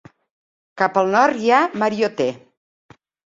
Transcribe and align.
Cap 0.81 0.97
al 1.01 1.11
nord 1.17 1.43
hi 1.43 1.51
ha 1.51 1.59
Mariotte. 1.85 2.29